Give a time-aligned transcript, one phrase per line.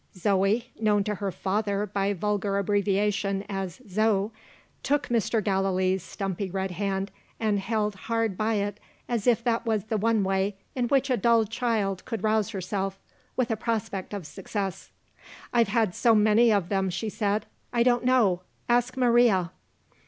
[0.17, 4.31] Zoe (known to her father, by vulgar abbreviation, as "Zo")
[4.81, 5.43] took Mr.
[5.43, 10.23] Gallilee's stumpy red hand, and held hard by it as if that was the one
[10.23, 12.97] way in which a dull child could rouse herself,
[13.37, 14.89] with a prospect of success.
[15.53, 18.41] "I've had so many of them," she said; "I don't know.
[18.67, 19.51] Ask Maria."